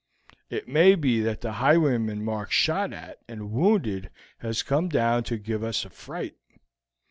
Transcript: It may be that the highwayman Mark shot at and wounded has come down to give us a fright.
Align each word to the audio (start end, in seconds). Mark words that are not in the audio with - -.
It 0.49 0.67
may 0.67 0.95
be 0.95 1.19
that 1.19 1.41
the 1.41 1.51
highwayman 1.51 2.25
Mark 2.25 2.51
shot 2.51 2.91
at 2.91 3.19
and 3.27 3.51
wounded 3.51 4.09
has 4.39 4.63
come 4.63 4.89
down 4.89 5.21
to 5.25 5.37
give 5.37 5.63
us 5.63 5.85
a 5.85 5.91
fright. 5.91 6.35